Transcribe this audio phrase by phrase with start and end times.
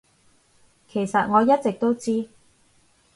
[0.87, 2.27] 其實我一直都知